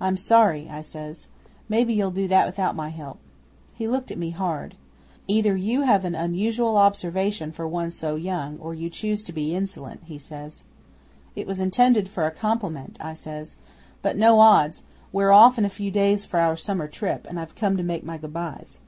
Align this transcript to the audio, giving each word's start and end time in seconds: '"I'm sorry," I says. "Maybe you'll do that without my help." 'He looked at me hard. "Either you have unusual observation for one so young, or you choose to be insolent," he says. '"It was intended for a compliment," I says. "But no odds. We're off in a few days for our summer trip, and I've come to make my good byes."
'"I'm 0.00 0.16
sorry," 0.16 0.66
I 0.68 0.80
says. 0.80 1.28
"Maybe 1.68 1.94
you'll 1.94 2.10
do 2.10 2.26
that 2.26 2.44
without 2.44 2.74
my 2.74 2.88
help." 2.88 3.18
'He 3.72 3.86
looked 3.86 4.10
at 4.10 4.18
me 4.18 4.30
hard. 4.30 4.74
"Either 5.28 5.54
you 5.56 5.82
have 5.82 6.04
unusual 6.04 6.76
observation 6.76 7.52
for 7.52 7.68
one 7.68 7.92
so 7.92 8.16
young, 8.16 8.58
or 8.58 8.74
you 8.74 8.90
choose 8.90 9.22
to 9.22 9.32
be 9.32 9.54
insolent," 9.54 10.00
he 10.06 10.18
says. 10.18 10.64
'"It 11.36 11.46
was 11.46 11.60
intended 11.60 12.08
for 12.08 12.26
a 12.26 12.32
compliment," 12.32 12.96
I 13.00 13.14
says. 13.14 13.54
"But 14.02 14.16
no 14.16 14.40
odds. 14.40 14.82
We're 15.12 15.30
off 15.30 15.56
in 15.56 15.64
a 15.64 15.68
few 15.70 15.92
days 15.92 16.24
for 16.24 16.40
our 16.40 16.56
summer 16.56 16.88
trip, 16.88 17.24
and 17.28 17.38
I've 17.38 17.54
come 17.54 17.76
to 17.76 17.84
make 17.84 18.02
my 18.02 18.18
good 18.18 18.32
byes." 18.32 18.80